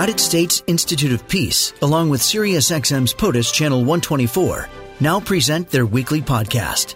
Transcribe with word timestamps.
United 0.00 0.18
States 0.18 0.62
Institute 0.66 1.12
of 1.12 1.28
Peace, 1.28 1.74
along 1.82 2.08
with 2.08 2.22
SiriusXM's 2.22 3.12
POTUS 3.12 3.52
Channel 3.52 3.80
124, 3.80 4.66
now 4.98 5.20
present 5.20 5.68
their 5.68 5.84
weekly 5.84 6.22
podcast. 6.22 6.94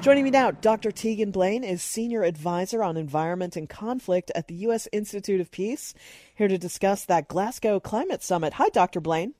Joining 0.00 0.22
me 0.22 0.30
now, 0.30 0.52
Dr. 0.52 0.92
Tegan 0.92 1.32
Blaine 1.32 1.64
is 1.64 1.82
Senior 1.82 2.22
Advisor 2.22 2.84
on 2.84 2.96
Environment 2.96 3.56
and 3.56 3.68
Conflict 3.68 4.30
at 4.36 4.46
the 4.46 4.54
U.S. 4.66 4.86
Institute 4.92 5.40
of 5.40 5.50
Peace, 5.50 5.92
here 6.36 6.46
to 6.46 6.56
discuss 6.56 7.04
that 7.06 7.26
Glasgow 7.26 7.80
Climate 7.80 8.22
Summit. 8.22 8.52
Hi, 8.52 8.68
Dr. 8.68 9.00
Blaine. 9.00 9.34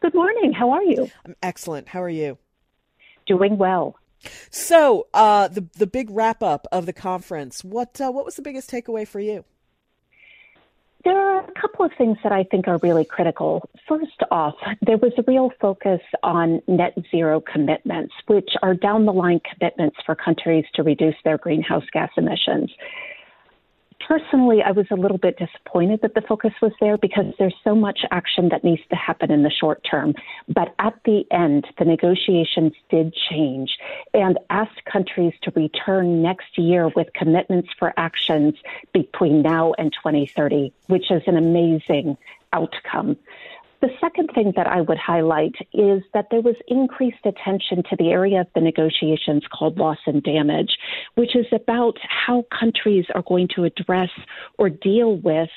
Good 0.00 0.14
morning. 0.16 0.52
How 0.52 0.70
are 0.70 0.82
you? 0.82 1.08
I'm 1.24 1.36
excellent. 1.40 1.86
How 1.86 2.02
are 2.02 2.08
you? 2.08 2.36
Doing 3.28 3.58
well. 3.58 3.96
So, 4.50 5.06
uh, 5.14 5.48
the 5.48 5.66
the 5.76 5.86
big 5.86 6.10
wrap 6.10 6.42
up 6.42 6.66
of 6.72 6.86
the 6.86 6.92
conference. 6.92 7.64
What 7.64 8.00
uh, 8.00 8.10
what 8.10 8.24
was 8.24 8.36
the 8.36 8.42
biggest 8.42 8.70
takeaway 8.70 9.06
for 9.06 9.20
you? 9.20 9.44
There 11.04 11.16
are 11.16 11.44
a 11.44 11.60
couple 11.60 11.84
of 11.84 11.92
things 11.96 12.18
that 12.24 12.32
I 12.32 12.42
think 12.42 12.66
are 12.66 12.78
really 12.82 13.04
critical. 13.04 13.68
First 13.86 14.22
off, 14.32 14.54
there 14.82 14.96
was 14.96 15.12
a 15.16 15.22
real 15.24 15.52
focus 15.60 16.00
on 16.24 16.60
net 16.66 16.94
zero 17.12 17.40
commitments, 17.40 18.12
which 18.26 18.50
are 18.60 18.74
down 18.74 19.04
the 19.04 19.12
line 19.12 19.40
commitments 19.54 19.98
for 20.04 20.16
countries 20.16 20.64
to 20.74 20.82
reduce 20.82 21.14
their 21.22 21.38
greenhouse 21.38 21.84
gas 21.92 22.10
emissions 22.16 22.72
personally, 24.06 24.62
I 24.62 24.70
was 24.70 24.86
a 24.90 24.94
little 24.94 25.18
bit 25.18 25.38
disappointed 25.38 26.00
that 26.02 26.14
the 26.14 26.20
focus 26.20 26.52
was 26.62 26.72
there 26.80 26.96
because 26.96 27.26
there's 27.38 27.54
so 27.64 27.74
much 27.74 28.00
action 28.10 28.48
that 28.50 28.64
needs 28.64 28.82
to 28.90 28.96
happen 28.96 29.30
in 29.30 29.42
the 29.42 29.50
short 29.50 29.84
term. 29.88 30.14
But 30.48 30.74
at 30.78 30.94
the 31.04 31.24
end, 31.30 31.66
the 31.78 31.84
negotiations 31.84 32.72
did 32.90 33.14
change 33.14 33.76
and 34.14 34.38
asked 34.50 34.84
countries 34.84 35.34
to 35.42 35.52
return 35.54 36.22
next 36.22 36.56
year 36.56 36.88
with 36.88 37.12
commitments 37.14 37.68
for 37.78 37.92
actions 37.96 38.54
between 38.92 39.42
now 39.42 39.74
and 39.78 39.92
2030, 39.92 40.72
which 40.86 41.10
is 41.10 41.22
an 41.26 41.36
amazing 41.36 42.16
outcome. 42.52 43.16
The 43.82 43.90
second 44.00 44.30
thing 44.34 44.52
that 44.56 44.66
I 44.66 44.80
would 44.80 44.98
highlight 44.98 45.54
is 45.72 46.02
that 46.14 46.28
there 46.30 46.40
was 46.40 46.56
increased 46.66 47.24
attention 47.24 47.82
to 47.90 47.96
the 47.98 48.10
area 48.10 48.40
of 48.40 48.46
the 48.54 48.60
negotiations 48.60 49.42
called 49.52 49.78
loss 49.78 49.98
and 50.06 50.22
damage, 50.22 50.78
which 51.14 51.36
is 51.36 51.46
about 51.52 51.98
how 52.08 52.46
countries 52.58 53.04
are 53.14 53.22
going 53.22 53.48
to 53.54 53.64
address 53.64 54.10
or 54.58 54.70
deal 54.70 55.16
with 55.16 55.50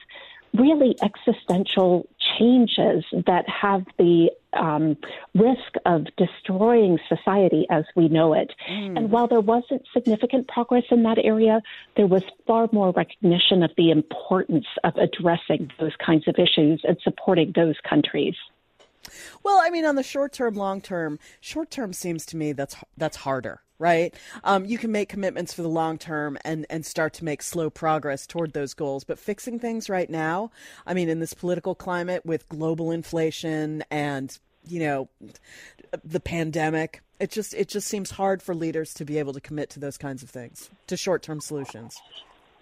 really 0.53 0.95
existential 1.01 2.07
changes 2.37 3.03
that 3.25 3.45
have 3.47 3.85
the 3.97 4.31
um, 4.53 4.97
risk 5.35 5.75
of 5.85 6.05
destroying 6.17 6.97
society 7.07 7.67
as 7.69 7.85
we 7.95 8.07
know 8.07 8.33
it. 8.33 8.51
Mm. 8.69 8.97
And 8.97 9.11
while 9.11 9.27
there 9.27 9.41
wasn't 9.41 9.83
significant 9.93 10.47
progress 10.47 10.85
in 10.89 11.03
that 11.03 11.17
area, 11.23 11.61
there 11.95 12.07
was 12.07 12.23
far 12.47 12.67
more 12.71 12.91
recognition 12.91 13.63
of 13.63 13.71
the 13.77 13.91
importance 13.91 14.65
of 14.83 14.95
addressing 14.97 15.71
those 15.79 15.93
kinds 16.03 16.27
of 16.27 16.35
issues 16.37 16.81
and 16.83 16.97
supporting 17.03 17.53
those 17.55 17.75
countries. 17.87 18.35
Well, 19.43 19.59
I 19.63 19.69
mean, 19.69 19.85
on 19.85 19.95
the 19.95 20.03
short 20.03 20.33
term, 20.33 20.55
long 20.55 20.81
term, 20.81 21.19
short 21.39 21.71
term 21.71 21.93
seems 21.93 22.25
to 22.27 22.37
me 22.37 22.53
that's 22.53 22.75
that's 22.97 23.17
harder, 23.17 23.61
right? 23.79 24.13
Um, 24.43 24.65
you 24.65 24.77
can 24.77 24.91
make 24.91 25.09
commitments 25.09 25.53
for 25.53 25.63
the 25.63 25.69
long 25.69 25.97
term 25.97 26.37
and 26.43 26.65
and 26.69 26.85
start 26.85 27.13
to 27.13 27.25
make 27.25 27.41
slow 27.41 27.69
progress 27.69 28.27
toward 28.27 28.53
those 28.53 28.73
goals, 28.73 29.03
but 29.03 29.17
fixing 29.17 29.57
things 29.57 29.89
right 29.89 30.09
now, 30.09 30.51
I 30.85 30.93
mean, 30.93 31.09
in 31.09 31.19
this 31.19 31.33
political 31.33 31.73
climate 31.73 32.25
with 32.25 32.47
global 32.49 32.91
inflation 32.91 33.83
and 33.89 34.37
you 34.67 34.81
know 34.81 35.09
the 36.03 36.19
pandemic, 36.19 37.01
it 37.19 37.31
just 37.31 37.53
it 37.53 37.69
just 37.69 37.87
seems 37.87 38.11
hard 38.11 38.43
for 38.43 38.53
leaders 38.53 38.93
to 38.95 39.05
be 39.05 39.17
able 39.17 39.33
to 39.33 39.41
commit 39.41 39.69
to 39.71 39.79
those 39.79 39.97
kinds 39.97 40.21
of 40.21 40.29
things, 40.29 40.69
to 40.87 40.97
short 40.97 41.23
term 41.23 41.39
solutions. 41.41 41.99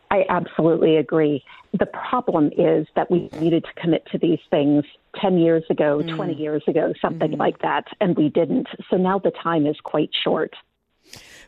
I 0.09 0.23
absolutely 0.29 0.95
agree. 0.95 1.43
The 1.77 1.85
problem 1.85 2.51
is 2.57 2.87
that 2.95 3.11
we 3.11 3.29
needed 3.39 3.65
to 3.65 3.81
commit 3.81 4.05
to 4.11 4.17
these 4.17 4.39
things 4.49 4.85
10 5.21 5.37
years 5.37 5.63
ago, 5.69 6.01
mm. 6.01 6.15
20 6.15 6.33
years 6.33 6.63
ago, 6.65 6.93
something 7.01 7.31
mm. 7.31 7.37
like 7.37 7.59
that, 7.61 7.87
and 7.99 8.15
we 8.15 8.29
didn't. 8.29 8.67
So 8.89 8.95
now 8.95 9.19
the 9.19 9.31
time 9.31 9.67
is 9.67 9.75
quite 9.83 10.11
short. 10.23 10.53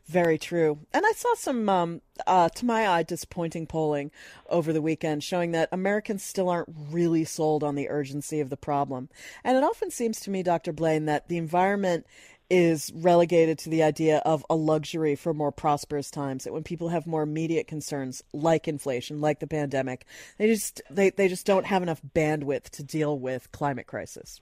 Very 0.09 0.40
true. 0.40 0.80
And 0.92 1.06
I 1.06 1.12
saw 1.12 1.36
some, 1.36 1.70
um, 1.70 2.02
uh, 2.25 2.50
to 2.50 2.66
my 2.66 2.90
eye, 2.90 3.03
disappointing 3.03 3.68
polling 3.68 4.09
over 4.50 4.74
the 4.74 4.81
weekend 4.81 5.24
showing 5.24 5.52
that 5.52 5.70
Americans 5.72 6.24
still 6.24 6.50
aren't 6.50 6.74
really 6.90 7.24
sold 7.24 7.64
on 7.64 7.75
the 7.75 7.90
urgency 7.90 8.40
of 8.40 8.50
the 8.50 8.58
problem. 8.58 9.09
And 9.44 9.56
it 9.56 9.64
often 9.64 9.92
seems 9.92 10.19
to 10.22 10.31
me, 10.31 10.42
Dr. 10.42 10.74
Blaine, 10.74 11.06
that 11.06 11.28
the 11.28 11.38
environment 11.38 12.08
is 12.50 12.92
relegated 12.96 13.59
to 13.59 13.69
the 13.69 13.84
idea 13.84 14.18
of 14.25 14.44
a 14.50 14.56
luxury 14.56 15.16
for 15.16 15.31
more 15.31 15.52
prosperous 15.52 16.09
times 16.09 16.44
that 16.44 16.53
when 16.53 16.64
people 16.64 16.90
have 16.90 17.06
more 17.06 17.22
immediate 17.22 17.68
concerns 17.68 18.24
like 18.34 18.68
inflation 18.68 19.22
like 19.22 19.40
the 19.40 19.46
pandemic 19.46 20.03
they 20.40 20.48
just 20.48 20.81
they, 20.90 21.12
they 21.12 21.28
just 21.28 21.46
don't 21.46 21.68
have 21.68 21.84
enough 21.84 22.02
bandwidth 22.16 22.72
to 22.72 22.81
deal 22.81 23.19
with 23.19 23.52
climate 23.52 23.86
crisis 23.86 24.42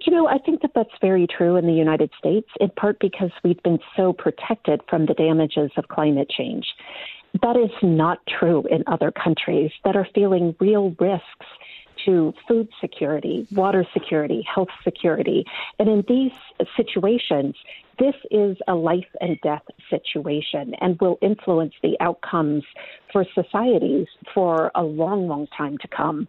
you 0.00 0.12
know, 0.12 0.28
I 0.28 0.38
think 0.38 0.62
that 0.62 0.72
that's 0.74 0.90
very 1.00 1.26
true 1.26 1.56
in 1.56 1.66
the 1.66 1.72
United 1.72 2.10
States, 2.18 2.48
in 2.60 2.70
part 2.70 2.98
because 3.00 3.30
we've 3.42 3.62
been 3.62 3.78
so 3.96 4.12
protected 4.12 4.80
from 4.88 5.06
the 5.06 5.14
damages 5.14 5.70
of 5.76 5.88
climate 5.88 6.28
change. 6.28 6.66
That 7.42 7.56
is 7.56 7.70
not 7.82 8.18
true 8.26 8.64
in 8.70 8.84
other 8.86 9.10
countries 9.10 9.70
that 9.84 9.96
are 9.96 10.06
feeling 10.14 10.54
real 10.60 10.94
risks 10.98 11.46
to 12.04 12.32
food 12.46 12.68
security, 12.80 13.46
water 13.50 13.84
security, 13.92 14.46
health 14.52 14.68
security. 14.84 15.44
And 15.78 15.88
in 15.88 16.04
these 16.08 16.32
situations, 16.76 17.56
this 17.98 18.14
is 18.30 18.56
a 18.68 18.74
life 18.74 19.08
and 19.20 19.38
death 19.42 19.62
situation 19.90 20.74
and 20.80 21.00
will 21.00 21.18
influence 21.22 21.74
the 21.82 21.96
outcomes 22.00 22.64
for 23.12 23.24
societies 23.34 24.06
for 24.34 24.70
a 24.74 24.82
long, 24.82 25.26
long 25.26 25.46
time 25.56 25.78
to 25.78 25.88
come. 25.88 26.28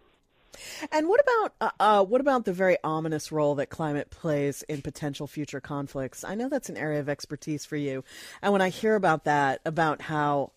And 0.92 1.08
what 1.08 1.20
about 1.20 1.54
uh, 1.60 1.70
uh, 1.80 2.04
what 2.04 2.20
about 2.20 2.44
the 2.44 2.52
very 2.52 2.76
ominous 2.84 3.32
role 3.32 3.54
that 3.56 3.70
climate 3.70 4.10
plays 4.10 4.62
in 4.62 4.82
potential 4.82 5.26
future 5.26 5.60
conflicts? 5.60 6.24
I 6.24 6.34
know 6.34 6.48
that's 6.48 6.68
an 6.68 6.76
area 6.76 7.00
of 7.00 7.08
expertise 7.08 7.64
for 7.64 7.76
you, 7.76 8.04
and 8.42 8.52
when 8.52 8.62
I 8.62 8.68
hear 8.68 8.94
about 8.94 9.24
that, 9.24 9.60
about 9.64 10.02
how 10.02 10.52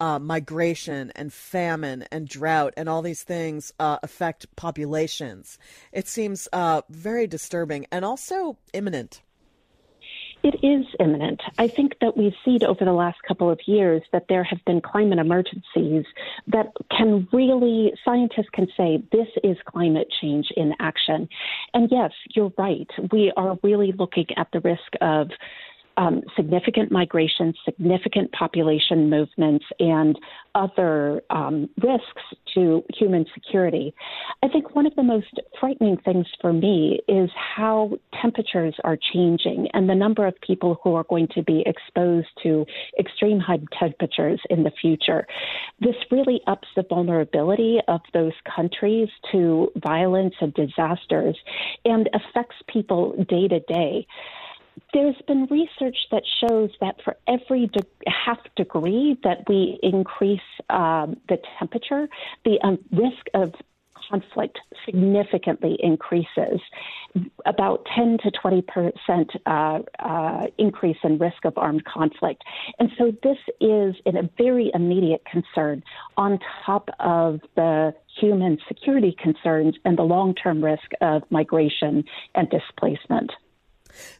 uh, 0.00 0.18
migration 0.18 1.12
and 1.16 1.32
famine 1.32 2.04
and 2.12 2.28
drought 2.28 2.74
and 2.76 2.88
all 2.88 3.02
these 3.02 3.22
things 3.22 3.72
uh, 3.80 3.98
affect 4.02 4.54
populations. 4.56 5.58
It 5.92 6.06
seems 6.06 6.48
uh, 6.52 6.82
very 6.88 7.26
disturbing 7.26 7.86
and 7.90 8.04
also 8.04 8.58
imminent. 8.72 9.22
It 10.44 10.54
is 10.62 10.86
imminent. 11.00 11.40
I 11.58 11.66
think 11.66 11.96
that 12.00 12.16
we've 12.16 12.34
seen 12.44 12.62
over 12.64 12.84
the 12.84 12.92
last 12.92 13.18
couple 13.26 13.50
of 13.50 13.58
years 13.66 14.02
that 14.12 14.26
there 14.28 14.44
have 14.44 14.64
been 14.64 14.80
climate 14.80 15.18
emergencies 15.18 16.04
that 16.46 16.72
can 16.96 17.26
really, 17.32 17.92
scientists 18.04 18.48
can 18.52 18.68
say 18.76 19.02
this 19.10 19.26
is 19.42 19.56
climate 19.66 20.08
change 20.20 20.52
in 20.56 20.74
action. 20.78 21.28
And 21.74 21.90
yes, 21.90 22.12
you're 22.34 22.52
right. 22.56 22.88
We 23.10 23.32
are 23.36 23.58
really 23.64 23.92
looking 23.92 24.26
at 24.36 24.46
the 24.52 24.60
risk 24.60 24.92
of 25.00 25.30
um, 25.98 26.22
significant 26.36 26.92
migration, 26.92 27.52
significant 27.64 28.30
population 28.32 29.10
movements, 29.10 29.64
and 29.80 30.16
other 30.54 31.22
um, 31.30 31.68
risks 31.82 32.22
to 32.54 32.84
human 32.94 33.26
security. 33.34 33.92
I 34.42 34.48
think 34.48 34.74
one 34.76 34.86
of 34.86 34.94
the 34.94 35.02
most 35.02 35.40
frightening 35.60 35.96
things 35.98 36.26
for 36.40 36.52
me 36.52 37.00
is 37.08 37.28
how 37.34 37.98
temperatures 38.22 38.74
are 38.84 38.96
changing 39.12 39.68
and 39.74 39.88
the 39.88 39.94
number 39.94 40.26
of 40.26 40.34
people 40.40 40.80
who 40.82 40.94
are 40.94 41.04
going 41.04 41.28
to 41.34 41.42
be 41.42 41.64
exposed 41.66 42.28
to 42.44 42.64
extreme 42.98 43.40
high 43.40 43.58
temperatures 43.78 44.40
in 44.50 44.62
the 44.62 44.72
future. 44.80 45.26
This 45.80 45.96
really 46.12 46.40
ups 46.46 46.68
the 46.76 46.84
vulnerability 46.88 47.80
of 47.88 48.00
those 48.14 48.32
countries 48.54 49.08
to 49.32 49.72
violence 49.76 50.34
and 50.40 50.54
disasters 50.54 51.36
and 51.84 52.08
affects 52.14 52.56
people 52.68 53.14
day 53.28 53.48
to 53.48 53.58
day 53.60 54.06
there's 54.92 55.20
been 55.26 55.46
research 55.50 55.96
that 56.10 56.22
shows 56.40 56.70
that 56.80 56.96
for 57.04 57.16
every 57.26 57.66
de- 57.66 58.10
half 58.10 58.38
degree 58.56 59.18
that 59.24 59.48
we 59.48 59.78
increase 59.82 60.40
um, 60.70 61.16
the 61.28 61.38
temperature, 61.58 62.08
the 62.44 62.58
um, 62.62 62.78
risk 62.92 63.26
of 63.34 63.52
conflict 64.10 64.58
significantly 64.84 65.76
increases, 65.80 66.60
about 67.46 67.86
10 67.94 68.18
to 68.22 68.30
20 68.30 68.62
percent 68.62 69.30
uh, 69.46 69.80
uh, 69.98 70.46
increase 70.58 70.96
in 71.02 71.18
risk 71.18 71.44
of 71.44 71.56
armed 71.56 71.84
conflict. 71.84 72.42
And 72.78 72.90
so 72.96 73.12
this 73.22 73.38
is 73.60 73.94
a 74.06 74.28
very 74.36 74.70
immediate 74.74 75.22
concern 75.30 75.82
on 76.16 76.38
top 76.64 76.88
of 77.00 77.40
the 77.56 77.94
human 78.20 78.58
security 78.66 79.16
concerns 79.20 79.76
and 79.84 79.98
the 79.98 80.02
long 80.02 80.34
term 80.34 80.64
risk 80.64 80.90
of 81.00 81.22
migration 81.30 82.04
and 82.34 82.48
displacement. 82.50 83.32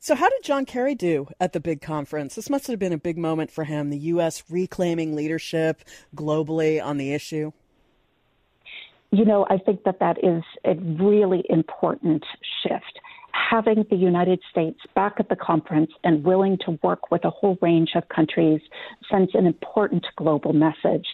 So, 0.00 0.14
how 0.14 0.28
did 0.28 0.42
John 0.42 0.64
Kerry 0.64 0.94
do 0.94 1.28
at 1.40 1.52
the 1.52 1.60
big 1.60 1.80
conference? 1.80 2.34
This 2.34 2.50
must 2.50 2.66
have 2.66 2.78
been 2.78 2.92
a 2.92 2.98
big 2.98 3.18
moment 3.18 3.50
for 3.50 3.64
him, 3.64 3.90
the 3.90 3.98
U.S. 3.98 4.42
reclaiming 4.50 5.14
leadership 5.14 5.82
globally 6.14 6.82
on 6.82 6.96
the 6.96 7.12
issue. 7.12 7.52
You 9.10 9.24
know, 9.24 9.46
I 9.48 9.56
think 9.58 9.84
that 9.84 10.00
that 10.00 10.22
is 10.22 10.42
a 10.64 10.74
really 10.74 11.44
important 11.48 12.24
shift. 12.62 13.00
having 13.50 13.84
the 13.90 13.96
United 13.96 14.40
States 14.50 14.80
back 14.94 15.14
at 15.18 15.28
the 15.28 15.36
conference 15.36 15.90
and 16.04 16.24
willing 16.24 16.58
to 16.66 16.78
work 16.82 17.10
with 17.10 17.24
a 17.24 17.30
whole 17.30 17.56
range 17.62 17.90
of 17.94 18.08
countries 18.08 18.60
sends 19.10 19.34
an 19.34 19.46
important 19.46 20.06
global 20.16 20.52
message. 20.52 21.06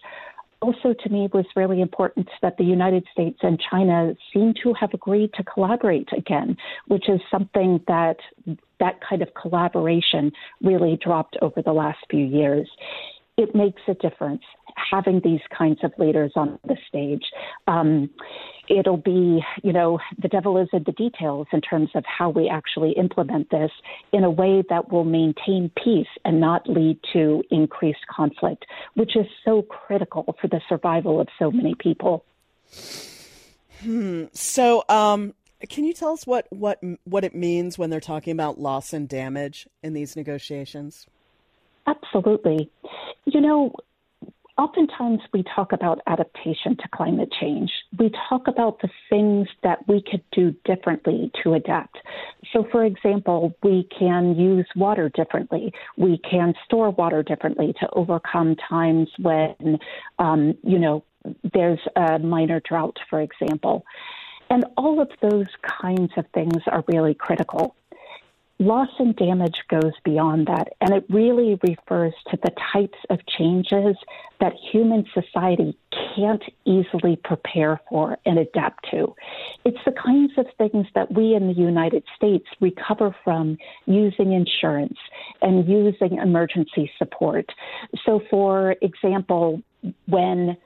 Also, 0.63 0.95
to 0.95 1.09
me, 1.11 1.29
was 1.33 1.45
really 1.57 1.81
important 1.81 2.29
that 2.43 2.57
the 2.57 2.65
United 2.65 3.05
States 3.13 3.39
and 3.43 3.61
China 3.71 4.15
seem 4.33 4.55
to 4.63 4.73
have 4.75 4.95
agreed 4.95 5.33
to 5.35 5.45
collaborate 5.45 6.09
again, 6.17 6.57
which 6.89 7.09
is 7.09 7.21
something 7.31 7.81
that 7.87 8.17
that 8.81 9.01
kind 9.09 9.23
of 9.23 9.29
collaboration 9.35 10.33
really 10.63 10.99
dropped 11.03 11.37
over 11.43 11.63
the 11.63 11.73
last 11.73 11.99
few 12.11 12.25
years. 12.25 12.69
It 13.37 13.55
makes 13.55 13.83
a 13.89 13.95
difference 13.95 14.43
having 14.91 15.21
these 15.23 15.41
kinds 15.57 15.79
of 15.83 15.93
leaders 15.99 16.33
on 16.37 16.59
the 16.65 16.77
stage. 16.89 17.25
Um, 17.67 18.11
it'll 18.69 18.97
be, 18.97 19.43
you 19.63 19.73
know, 19.73 19.99
the 20.21 20.29
devil 20.29 20.59
is 20.59 20.69
in 20.73 20.85
the 20.85 20.93
details 20.93 21.47
in 21.53 21.61
terms 21.61 21.91
of 21.95 22.05
how 22.07 22.31
we 22.31 22.49
actually 22.49 22.93
implement 22.93 23.51
this 23.51 23.71
in 24.13 24.25
a 24.25 24.31
way 24.31 24.63
that 24.69 24.91
will 24.91 25.05
maintain 25.05 25.71
peace 25.83 26.09
and 26.25 26.41
not 26.41 26.69
lead 26.69 26.99
to 27.13 27.43
increased 27.51 28.07
conflict, 28.15 28.65
which 28.95 29.17
is 29.17 29.27
so 29.45 29.63
critical 29.63 30.37
for 30.41 30.49
the 30.49 30.61
survival 30.69 31.21
of 31.21 31.29
so 31.39 31.51
many 31.51 31.75
people. 31.75 32.25
Hmm. 33.83 34.25
So, 34.33 34.85
um, 34.89 35.35
can 35.69 35.85
you 35.85 35.93
tell 35.93 36.13
us 36.13 36.27
what, 36.27 36.47
what 36.51 36.79
what 37.05 37.25
it 37.25 37.35
means 37.35 37.79
when 37.79 37.91
they're 37.91 38.01
talking 38.01 38.33
about 38.33 38.59
loss 38.61 38.93
and 38.93 39.09
damage 39.09 39.67
in 39.83 39.95
these 39.95 40.17
negotiations? 40.17 41.07
Absolutely. 41.87 42.71
You 43.27 43.41
know, 43.41 43.75
Oftentimes, 44.57 45.21
we 45.33 45.43
talk 45.43 45.73
about 45.73 46.01
adaptation 46.07 46.77
to 46.77 46.89
climate 46.95 47.29
change. 47.41 47.73
We 47.99 48.13
talk 48.29 48.47
about 48.47 48.81
the 48.81 48.89
things 49.11 49.49
that 49.65 49.79
we 49.89 50.01
could 50.01 50.23
do 50.31 50.55
differently 50.65 51.33
to 51.43 51.55
adapt. 51.55 51.99
So, 52.53 52.65
for 52.71 52.85
example, 52.85 53.53
we 53.65 53.89
can 53.99 54.37
use 54.37 54.67
water 54.77 55.11
differently. 55.13 55.73
We 55.97 56.19
can 56.19 56.55
store 56.65 56.91
water 56.91 57.25
differently 57.25 57.75
to 57.81 57.89
overcome 57.95 58.55
times 58.69 59.09
when, 59.19 59.81
um, 60.21 60.57
you 60.63 60.79
know, 60.79 61.03
there's 61.53 61.81
a 61.97 62.21
minor 62.21 62.61
drought, 62.61 62.97
for 63.11 63.21
example. 63.21 63.85
And 64.51 64.67
all 64.77 65.01
of 65.01 65.11
those 65.21 65.49
kinds 65.81 66.13
of 66.17 66.27
things 66.33 66.63
are 66.69 66.85
really 66.87 67.15
critical 67.15 67.75
loss 68.59 68.89
and 68.99 69.17
damage 69.17 69.63
goes 69.69 69.93
beyond 70.05 70.47
that, 70.47 70.69
and 70.81 70.95
it 70.95 71.05
really 71.09 71.59
refers 71.67 72.15
to 72.31 72.39
the 72.43 72.53
types 72.73 72.99
of 73.11 73.19
changes 73.27 73.97
that 74.41 74.53
human 74.73 75.05
society 75.13 75.77
can't 76.15 76.43
easily 76.65 77.17
prepare 77.17 77.81
for 77.89 78.17
and 78.25 78.39
adapt 78.39 78.89
to. 78.91 79.15
It's 79.65 79.79
the 79.85 79.93
kinds 79.93 80.33
of 80.37 80.47
things 80.57 80.87
that 80.95 81.13
we 81.13 81.35
in 81.35 81.49
the 81.49 81.55
United 81.55 82.05
States 82.17 82.47
recover 82.61 83.15
from 83.25 83.59
using 83.87 84.33
insurance 84.33 84.99
and 85.43 85.69
using 85.69 86.19
emergency 86.19 86.91
support. 86.99 87.51
So, 88.05 88.21
for 88.31 88.77
example, 88.83 89.63
when 90.07 90.57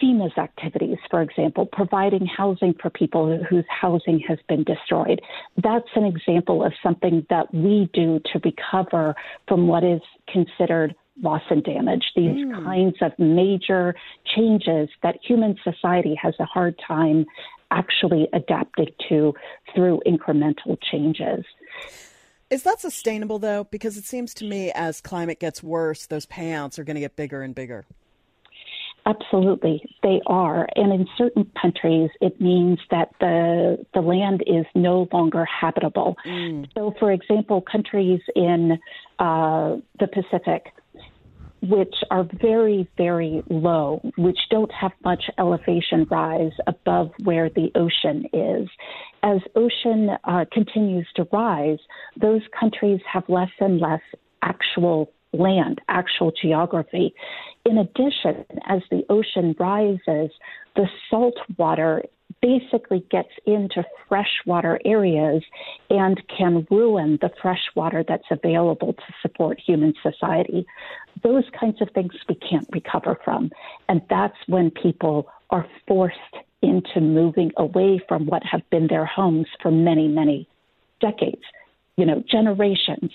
FEMA's 0.00 0.36
activities, 0.38 0.98
for 1.10 1.20
example, 1.22 1.66
providing 1.66 2.26
housing 2.26 2.74
for 2.80 2.90
people 2.90 3.42
whose 3.48 3.64
housing 3.68 4.20
has 4.26 4.38
been 4.48 4.64
destroyed. 4.64 5.20
That's 5.62 5.88
an 5.94 6.04
example 6.04 6.64
of 6.64 6.72
something 6.82 7.26
that 7.30 7.52
we 7.52 7.90
do 7.92 8.20
to 8.32 8.40
recover 8.44 9.14
from 9.46 9.66
what 9.66 9.84
is 9.84 10.00
considered 10.28 10.94
loss 11.22 11.42
and 11.50 11.62
damage, 11.62 12.04
these 12.16 12.30
mm. 12.30 12.64
kinds 12.64 12.96
of 13.02 13.12
major 13.18 13.94
changes 14.24 14.88
that 15.02 15.18
human 15.22 15.56
society 15.62 16.14
has 16.20 16.34
a 16.40 16.44
hard 16.44 16.80
time 16.86 17.26
actually 17.70 18.28
adapting 18.32 18.88
to 19.08 19.34
through 19.74 20.00
incremental 20.06 20.78
changes. 20.90 21.44
Is 22.48 22.64
that 22.64 22.80
sustainable 22.80 23.38
though? 23.38 23.64
Because 23.64 23.96
it 23.96 24.04
seems 24.04 24.34
to 24.34 24.44
me 24.44 24.72
as 24.74 25.00
climate 25.00 25.38
gets 25.38 25.62
worse, 25.62 26.06
those 26.06 26.26
payouts 26.26 26.78
are 26.78 26.84
going 26.84 26.96
to 26.96 27.00
get 27.00 27.16
bigger 27.16 27.42
and 27.42 27.54
bigger. 27.54 27.84
Absolutely, 29.06 29.82
they 30.02 30.20
are. 30.26 30.68
And 30.76 30.92
in 30.92 31.06
certain 31.16 31.50
countries, 31.60 32.10
it 32.20 32.40
means 32.40 32.78
that 32.90 33.08
the 33.20 33.84
the 33.94 34.00
land 34.00 34.42
is 34.46 34.66
no 34.74 35.08
longer 35.12 35.44
habitable. 35.44 36.16
Mm. 36.26 36.68
So, 36.74 36.94
for 36.98 37.10
example, 37.10 37.62
countries 37.62 38.20
in 38.36 38.78
uh, 39.18 39.76
the 39.98 40.06
Pacific, 40.06 40.66
which 41.62 41.94
are 42.10 42.26
very, 42.40 42.88
very 42.96 43.42
low, 43.48 44.00
which 44.16 44.38
don't 44.50 44.72
have 44.72 44.92
much 45.04 45.24
elevation 45.38 46.06
rise 46.10 46.52
above 46.66 47.10
where 47.24 47.50
the 47.50 47.70
ocean 47.74 48.26
is. 48.32 48.68
As 49.22 49.40
ocean 49.54 50.10
uh, 50.24 50.44
continues 50.52 51.06
to 51.16 51.26
rise, 51.32 51.78
those 52.20 52.42
countries 52.58 53.00
have 53.10 53.24
less 53.28 53.50
and 53.60 53.78
less 53.80 54.00
actual 54.42 55.12
land, 55.32 55.80
actual 55.88 56.32
geography. 56.32 57.14
In 57.64 57.78
addition, 57.78 58.44
as 58.66 58.82
the 58.90 59.04
ocean 59.08 59.54
rises, 59.58 60.30
the 60.76 60.86
salt 61.08 61.36
water 61.58 62.02
basically 62.40 63.04
gets 63.10 63.28
into 63.46 63.84
freshwater 64.08 64.80
areas 64.84 65.42
and 65.90 66.22
can 66.28 66.66
ruin 66.70 67.18
the 67.20 67.30
fresh 67.42 67.62
water 67.74 68.04
that's 68.06 68.24
available 68.30 68.94
to 68.94 69.14
support 69.20 69.60
human 69.64 69.92
society. 70.02 70.66
Those 71.22 71.44
kinds 71.58 71.82
of 71.82 71.90
things 71.90 72.12
we 72.28 72.36
can't 72.36 72.68
recover 72.72 73.18
from. 73.24 73.50
And 73.88 74.00
that's 74.08 74.36
when 74.46 74.70
people 74.70 75.28
are 75.50 75.66
forced 75.86 76.16
into 76.62 77.00
moving 77.00 77.50
away 77.56 78.00
from 78.08 78.26
what 78.26 78.42
have 78.44 78.62
been 78.70 78.86
their 78.86 79.06
homes 79.06 79.46
for 79.60 79.70
many, 79.70 80.08
many 80.08 80.48
decades, 81.00 81.42
you 81.96 82.06
know, 82.06 82.22
generations 82.30 83.10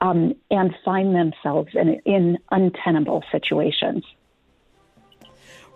um, 0.00 0.34
and 0.50 0.74
find 0.84 1.14
themselves 1.14 1.70
in, 1.74 2.00
in 2.04 2.38
untenable 2.50 3.22
situations. 3.32 4.04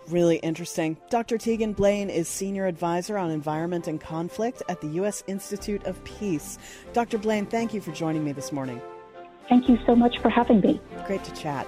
Really 0.09 0.37
interesting. 0.37 0.97
Dr. 1.09 1.37
Tegan 1.37 1.73
Blaine 1.73 2.09
is 2.09 2.27
Senior 2.27 2.67
Advisor 2.67 3.17
on 3.17 3.31
Environment 3.31 3.87
and 3.87 4.01
Conflict 4.01 4.61
at 4.67 4.81
the 4.81 4.87
U.S. 4.87 5.23
Institute 5.27 5.83
of 5.85 6.03
Peace. 6.03 6.57
Dr. 6.91 7.17
Blaine, 7.17 7.45
thank 7.45 7.73
you 7.73 7.79
for 7.79 7.93
joining 7.93 8.23
me 8.23 8.33
this 8.33 8.51
morning. 8.51 8.81
Thank 9.47 9.69
you 9.69 9.77
so 9.85 9.95
much 9.95 10.19
for 10.21 10.29
having 10.29 10.59
me. 10.59 10.81
Great 11.05 11.23
to 11.23 11.33
chat. 11.33 11.67